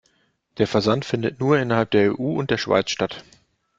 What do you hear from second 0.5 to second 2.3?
Der Versand findet nur innerhalb der